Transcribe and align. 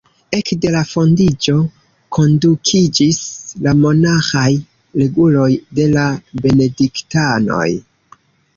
Ekde 0.37 0.69
la 0.75 0.79
fondiĝo 0.91 1.53
enkondukiĝis 1.57 3.19
la 3.67 3.75
monaĥaj 3.83 4.47
reguloj 5.05 5.49
de 5.81 5.89
la 5.95 6.09
benediktanoj. 6.47 7.71